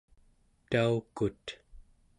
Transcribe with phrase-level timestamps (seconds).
[0.69, 1.45] taukut